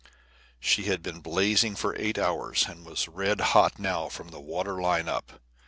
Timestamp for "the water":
4.29-4.81